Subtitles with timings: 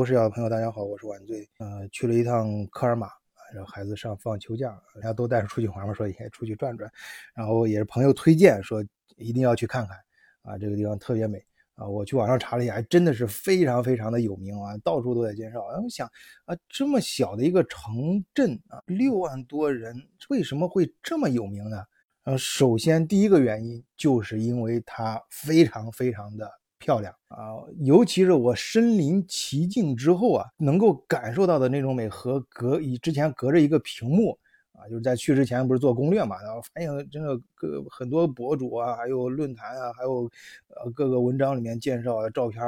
[0.00, 1.46] 博士的朋友，大家好，我是晚醉。
[1.58, 3.06] 呃，去了一趟科尔玛，
[3.54, 6.90] 然后孩子上放秋假，人家都带着出去玩嘛，说也出去转转。
[7.34, 8.82] 然后也是朋友推荐说
[9.18, 9.98] 一定要去看看
[10.40, 11.44] 啊，这个地方特别美
[11.74, 11.86] 啊。
[11.86, 15.70] 我去网上查了一下，还真的是非常非常的有名啊，到处都在介绍。
[15.70, 16.10] 然后想
[16.46, 19.94] 啊，这么小的一个城镇啊，六万多人，
[20.30, 21.84] 为什么会这么有名呢？
[22.24, 26.50] 呃，首先第一个原因就是因为它非常非常的。
[26.80, 34.36] 漂亮啊，尤其是我身临其境之后啊，能够感受到的那种美和隔以之前隔着一个屏幕
[34.72, 40.28] 啊，就是在去之前不是做攻略嘛，然后发现真的各很多博主啊，还有论坛啊，还有
[40.68, 42.62] 呃各个文章里面介绍的照片，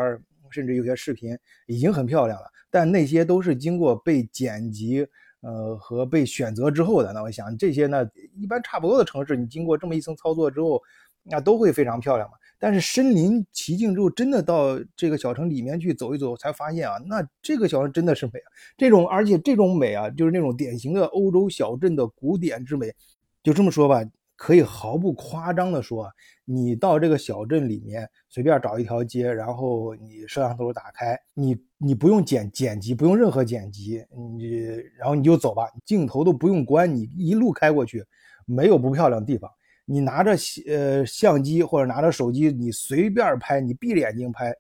[0.51, 1.37] 甚至有些视频
[1.67, 5.07] 已经很漂亮了，但那些都是经过被剪辑
[5.41, 7.15] 呃和被选择之后的。
[7.15, 10.83] 那我想这些呢，一般差不多的城市，你经过这么一层操作之后，
[11.23, 12.37] 那都会非常漂亮嘛。
[12.65, 18.47] 但是身临其境之后，真的到这个小城里面去走一走，才发现啊，那这个小城真的是美啊！
[18.77, 22.95] 这种而且这种美啊，就是那种典型的欧洲小镇的古典之美。
[23.43, 24.01] 就这么说吧，
[24.37, 26.09] 可以毫不夸张的说，
[26.45, 34.05] 你到这个小镇里面随便找一条街，然后你摄像头打开，你你不用剪剪辑，不用任何剪辑，
[34.39, 34.55] 你
[34.97, 38.05] 然后你就走吧，镜头都不用关，你一路开过去，
[38.47, 39.51] 没有不漂亮的地方。
[39.85, 40.33] 你拿着
[40.67, 44.55] 呃相机或者拿着手机，你随便拍，你闭着眼睛拍，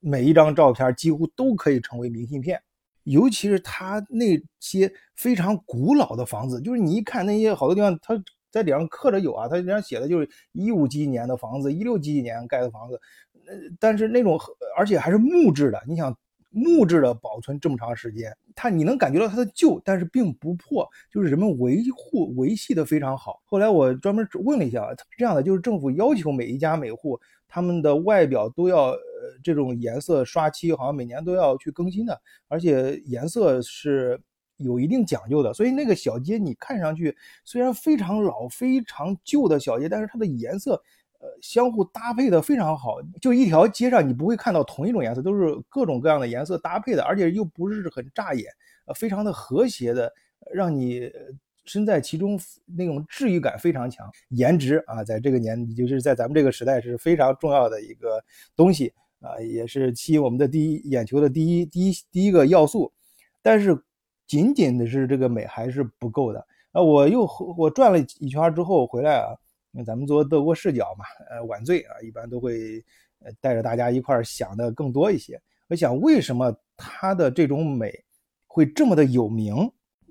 [0.00, 2.60] 每一张照片几乎都可以成为明信片。
[3.04, 8.14] 尤其是它那些非常古老的房子，就是你一看那些好多地方，它
[8.50, 13.00] 在顶上刻着有啊，它脸上写的就是一五几几年的房子，一六几几年盖的房子，
[13.46, 14.38] 呃，但是那种
[14.76, 16.16] 而且还是木质的，你想。
[16.58, 23.40] 木质的保存这么长时间，它你能感觉到它的旧，但是并不破，就是人们维护维系的非常好。
[23.44, 28.98] 后来我专门问了一下，是这样的，就是政府要求每一家每户他们的外表都要呃
[29.42, 34.20] 这种颜色刷漆，好像每年都要去更新的，而且颜色是
[34.56, 35.54] 有一定讲究的。
[35.54, 40.82] 所以那个小街你看上去虽然非常老、非常旧的小街，但是它的颜色。
[41.20, 48.44] 呃，相互搭配的非常好，就一条街上你不会看到同一种颜色，都是各种各样的颜色搭配的，而且又不是很扎眼，
[48.86, 50.12] 呃，非常的和谐的，
[50.52, 51.10] 让你
[51.64, 54.08] 身在其中那种治愈感非常强。
[54.28, 58.22] 颜值啊，在这个年，就是在咱们这个时代是非常重要的一个
[58.54, 62.92] 东西啊，也是吸引我们的第一眼球的第一第一第一个要素。
[63.42, 63.76] 但是
[64.28, 66.80] 仅仅的是这个美还是不够的啊！
[66.80, 69.34] 我又我转了一圈之后回来啊。
[69.70, 72.84] 那咱们做德国视角嘛，呃，晚醉啊，一般都会
[73.20, 75.40] 呃带着大家一块儿想的更多一些。
[75.68, 77.92] 我想，为什么它的这种美
[78.46, 79.54] 会这么的有名？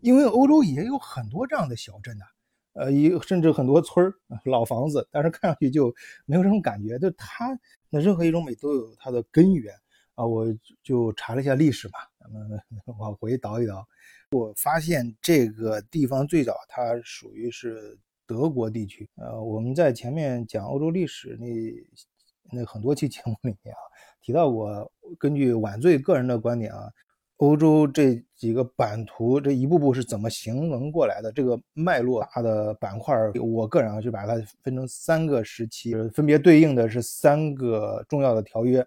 [0.03, 2.25] 因为欧洲也有很多这样的小镇呐，
[2.73, 4.13] 呃，有甚至很多村儿、
[4.45, 5.93] 老房子，但是看上去就
[6.25, 6.99] 没有这种感觉。
[6.99, 7.59] 就它
[7.89, 9.73] 那任何一种美都有它的根源
[10.13, 10.23] 啊。
[10.23, 10.45] 我
[10.83, 12.61] 就查了一下历史嘛，咱们
[12.99, 13.83] 往回倒一倒，
[14.29, 17.97] 我发现这个地方最早它属于是。
[18.27, 23.79] 德国地区，呃，我们在前面讲欧洲历史那那很多期节目里面啊，
[24.21, 26.91] 提到过，根据晚醉个人的观点啊，
[27.37, 31.31] 欧洲这几个版图这一步步是怎么形成过来的？
[31.31, 38.85] 这个脉络大的板块，我个人啊就把它分成三个时期，分别对应的是三个重要的条约。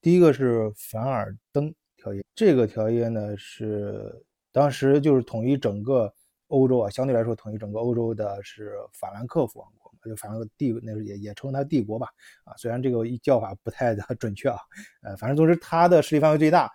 [0.00, 6.10] 第一个是凡尔登条约，这个条约呢是当时就是统一整个。
[6.52, 12.08] 欧洲啊，相对来说统一整个欧洲的是法兰克福王国，就法兰克帝，那时候也也称它帝国吧。
[12.44, 14.58] 啊，虽然这个叫法不太的 准确啊，
[15.02, 16.70] 呃，反正总之它的势力范围最大。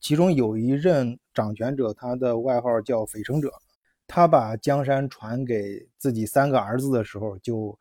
[0.00, 3.52] 其中有一任掌权者，他的外号叫“匪城者”，
[4.08, 7.78] 他把江山传给自己三个儿子的时候，就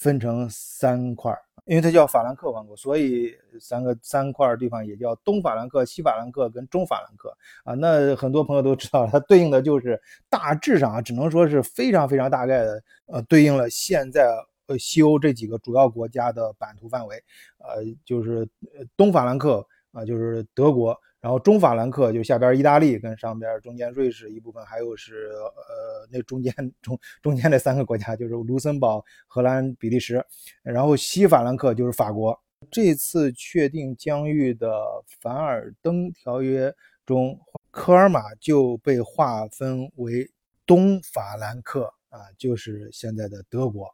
[0.00, 1.30] 分成三块。
[1.66, 7.74] 因为它叫法兰克王国，所以三个三块地方也叫东法兰克、西法兰克跟中法兰克啊。
[7.74, 14.26] 那很多朋友都知道，它对应的就是大致上啊，只能说是非常非常大概的，呃，对应了现在
[14.66, 17.22] 呃西欧这几个主要国家的版图范围，
[17.58, 18.48] 呃，就是
[18.96, 20.98] 东法兰克啊，就是德国。
[21.20, 30.24] 然后中法兰克就下边意大利跟上边中间瑞士一部分，还有是呃那中间中中间那三个国家就是卢森堡、荷兰、比利时。
[30.62, 32.38] 然后西法兰克就是法国。
[32.70, 34.82] 这次确定疆域的
[35.20, 36.74] 凡尔登条约
[37.06, 37.38] 中，
[37.70, 40.30] 科尔马就被划分为
[40.66, 43.88] 东法兰克啊，就是现在的德国。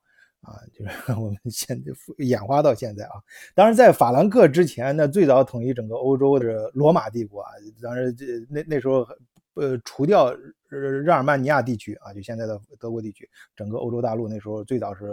[0.46, 3.12] 啊，就是 我们现在演化到现在啊，
[3.54, 7.50] 当然在法兰克之前呢，最早统一整个欧洲的罗马帝国啊，
[7.82, 9.06] 当然这那那时候
[9.54, 10.32] 呃除掉
[10.68, 15.04] 日耳曼尼亚地区啊，就现在的德国地区，整个欧洲大陆那时候最早是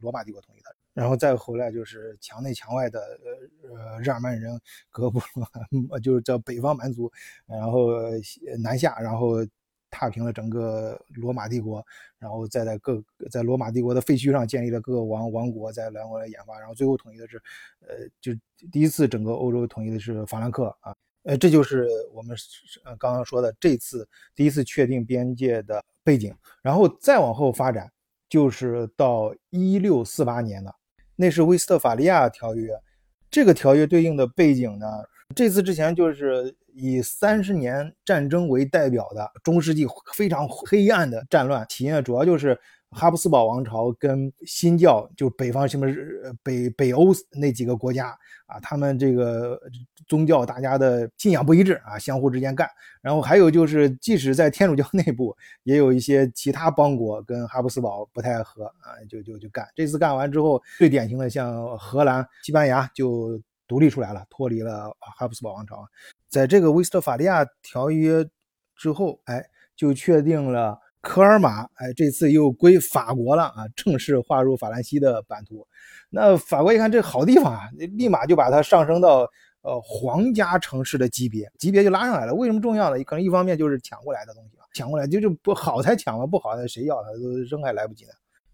[0.00, 0.74] 罗马帝国统一的。
[0.92, 3.00] 然后再回来就是墙内墙外的
[3.62, 4.60] 呃日耳曼人
[4.90, 5.20] 格布
[5.88, 7.10] 罗， 就是叫北方蛮族，
[7.46, 7.90] 然后
[8.58, 9.36] 南下，然后
[9.90, 11.84] 踏平了整个罗马帝国，
[12.18, 17.36] 然后再在各在罗马帝国的废墟上建立了各个王王国，在来回来演化，然后最后统一的是，
[17.80, 18.32] 呃，就
[18.70, 20.94] 第一次整个欧洲统一的是法兰克啊。
[21.24, 22.34] 呃，这就是我们
[22.84, 27.92] 呃刚刚说的这次第一次确定边界的背景，然后再往后发展，
[28.28, 30.74] 就是到一六四八年了，
[31.16, 32.72] 那是威斯特法利亚条约。
[33.30, 34.86] 这个条约对应的背景呢，
[35.36, 42.58] 这次之前就是以三十年战争为代表的中世纪非常黑暗的战乱，体现主要就是。
[42.92, 45.86] 哈布斯堡王朝跟新教，就北方什么
[46.42, 48.08] 北北欧那几个国家
[48.46, 49.56] 啊，他们这个
[50.08, 52.68] 宗教大家的信仰不一致啊，相互之间干。
[53.00, 59.64] 然后还有就是，即使在天主教内部，也有一些其他邦国跟哈布斯堡不太合啊，就就就干。
[59.76, 65.86] 这次干完之后，最典型的像荷兰、西班牙就独立出来了，脱离了哈布斯堡王朝。
[66.30, 68.24] 在这个威斯特法利亚条约
[68.76, 69.44] 之后，哎，
[69.76, 70.78] 就确定了。
[71.02, 75.66] 科尔玛，哎，这次又归法国了啊，正式划入法兰西的版图。
[76.10, 77.62] 那法国一看这好地方啊，
[77.96, 79.26] 立马就把它上升到
[79.62, 82.34] 呃皇家城市的级别，级别就拉上来了。
[82.34, 83.02] 为什么重要呢？
[83.04, 88.12] 可能一方面就是抢过来的东西抢过来就就不好才抢嘛，不好的谁要它都扔还来不及呢。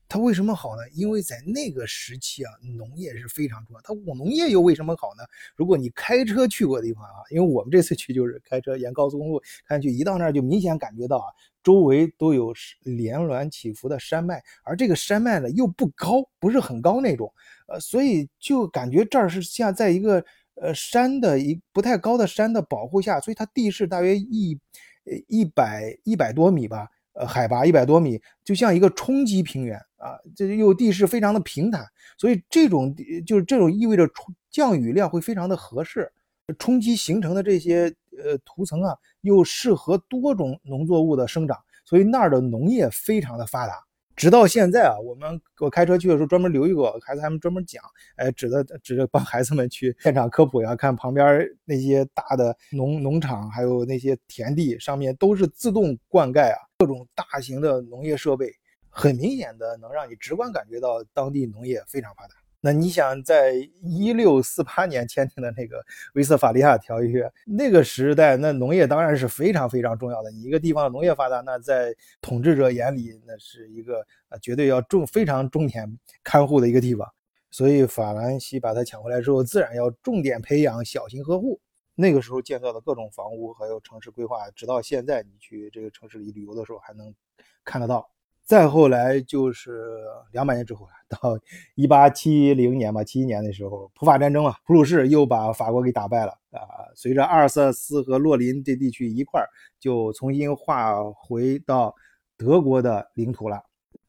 [0.09, 0.83] 它为什么好呢？
[0.93, 3.81] 因为在那个时期啊，农业是非常重要。
[3.83, 5.25] 它农业又为什么好呢？
[5.57, 11.27] 如果你开车去过的地方啊，因为我们这次去就是开车沿高速公路看去，一到那儿就明显感觉到啊，
[11.63, 17.33] 周围都有连峦起伏的山脉，而这个山脉呢又不高，不是很高那种，
[17.67, 20.25] 呃，所以就感觉这儿是像在一个
[20.55, 24.57] 呃山的一不太高的山的保护下，所以它地势大约一
[25.05, 26.87] 呃一百一百多米吧。
[27.19, 31.85] 呃，海拔一百多米，就像一个冲积平原啊，这又地势非常的平坦，
[32.19, 32.95] 所以这种
[33.27, 36.11] 就是这种意味着冲降雨量会非常的合适，
[36.59, 43.75] 冲击形成的这些呃涂层啊，又适合多种农作物的生长，所以那儿的农业非常的发达。
[44.15, 47.83] 直到现在啊，我们我开车去的时候专门留意过，孩子他们专门讲，
[48.17, 58.51] 哎，指着指着帮孩子们去现场科普呀，看旁边那些大的农农场，还有那些田地上面都是自动灌溉啊，各种大型的农业设备，
[58.99, 62.35] 很明显的能让你直观感觉到当地农业非常发达。
[62.63, 63.53] 那你想，在
[63.83, 65.85] 一六四八年签订的那个
[66.15, 70.31] 威斯法利亚条约，那个时代，那农业当然是非常非常重要的。
[70.31, 74.01] 你一个地方的农业发达，那在统治者眼里，那是一个
[74.31, 75.87] 啊，绝对要重非常重点
[76.25, 77.07] 看护的一个地方。
[77.51, 81.61] 所以法兰西把它抢回来之后，自然要重点培养小型呵护。
[81.95, 87.15] 那个时候建造的各种房屋还有城市规划，直到现在，你去这个城市里旅游的时候还能
[87.63, 88.11] 看得到。
[88.47, 89.83] 再后来就是
[90.31, 91.37] 两百年之后了，到
[91.75, 96.87] 一八七零年吧，七一年的时候，普法战争嘛，普鲁士又把法国给打败了啊。
[96.95, 99.49] 随着阿尔萨斯和洛林这地区一块儿
[99.81, 101.93] 就重新划回到
[102.37, 103.61] 德国的领土了。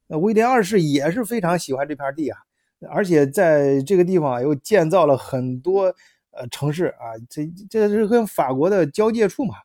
[0.06, 2.38] 那威廉二世也是非常喜欢这片地啊，
[2.92, 5.86] 而且在这个地方又建造了很多
[6.30, 9.56] 呃城市啊，这这是跟法国的交界处嘛。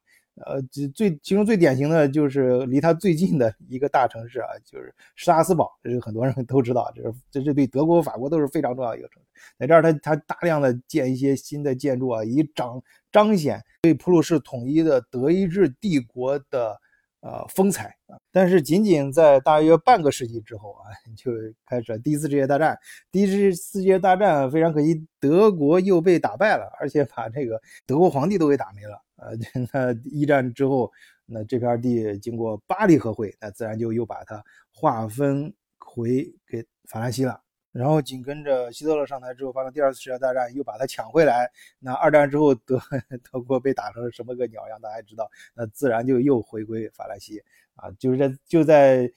[0.46, 9.29] 呃，最最其中最典型的就是离他最近的一个大城市啊，就是施拉斯堡，这是很多人都知道，这是这是对德国、法国都是非常重要的一个城市。
[9.58, 12.82] 在这儿，他他大量的建一些新的建筑啊，以彰
[13.12, 16.81] 彰显对普鲁士统一的德意志帝国的
[17.21, 18.16] 呃风采啊。
[18.33, 21.30] 但是仅仅在大约半个世纪之后啊， 就
[21.66, 22.78] 开始第一次世界大战。
[23.11, 28.99] 第一次世界大战非常可惜，德国又被打败了，而且把这个德国皇帝都给打没了。
[29.23, 29.37] 呃，
[29.73, 30.91] 那一战之后，
[31.26, 37.41] 那这片地经过巴黎和会，那自然就又把它划分回给法兰西了。
[37.71, 41.50] 然后紧跟着希特勒上台之后，发生第二次世界大战，又把它抢回来。
[41.79, 42.79] 那二战之后，德
[43.33, 47.43] 德国被打成什么个鸟样，大家知道，那自然就又回归法兰西
[47.76, 47.91] 啊。
[47.99, 49.11] 就是在就在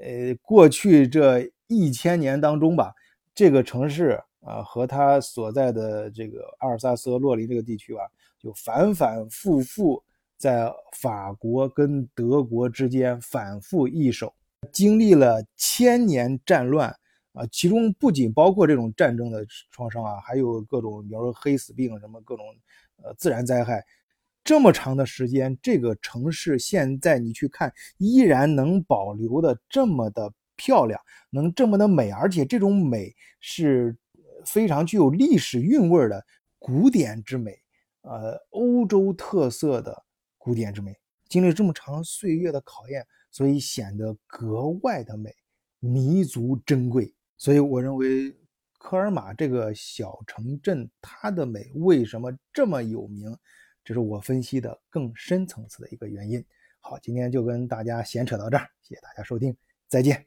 [0.00, 2.92] 呃过去这一千年当中吧，
[3.32, 8.00] 这个城市啊和他所在的这个阿尔萨斯和洛林这个地区吧。
[8.38, 10.02] 就反反复复
[10.38, 14.34] 在法国跟德国之间反复易手，
[14.72, 16.88] 经历了千年战乱
[17.34, 22.46] 啊，其中不仅包括这种战争的创伤啊，还有各种，比如说黑死病什么各种
[23.02, 23.84] 呃自然灾害。
[24.42, 33.94] 这么长的时间，这个城市现在你去看，依然能保留的这么的漂亮，能这么的美，而且这种美是
[34.44, 36.24] 非常具有历史韵味的
[36.58, 37.58] 古典之美。
[38.02, 40.04] 呃，欧洲特色的
[40.38, 40.96] 古典之美，
[41.28, 45.34] 经历这么长岁月的考验，所以显得格外的美，
[45.80, 47.14] 弥足珍贵。
[47.36, 48.34] 所以我认为，
[48.78, 53.36] 科尔玛这个小城镇，它的美为什么这么有名？
[53.84, 56.42] 这是我分析的更深层次的一个原因。
[56.80, 59.54] 好，今天就跟大家闲扯到这儿，谢谢大家收听，
[59.88, 60.26] 再见。